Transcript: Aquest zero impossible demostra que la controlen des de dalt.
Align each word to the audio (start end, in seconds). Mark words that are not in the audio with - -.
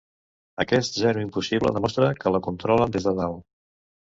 Aquest 0.63 0.97
zero 1.01 1.21
impossible 1.25 1.73
demostra 1.75 2.09
que 2.25 2.33
la 2.37 2.41
controlen 2.49 2.97
des 2.97 3.07
de 3.11 3.15
dalt. 3.23 3.47